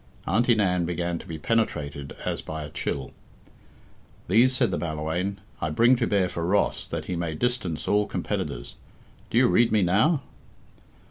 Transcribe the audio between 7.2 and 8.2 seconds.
distance all